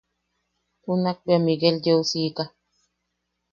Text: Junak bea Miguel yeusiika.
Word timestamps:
Junak 0.83 1.17
bea 1.25 1.39
Miguel 1.47 1.77
yeusiika. 1.85 2.43